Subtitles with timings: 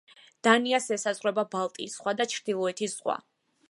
[0.47, 3.25] დანიას ესაზღვრება ბალტიის ზღვა და ჩრდილოეთის ზღვა.